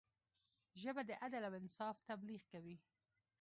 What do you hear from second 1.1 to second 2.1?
عدل او انصاف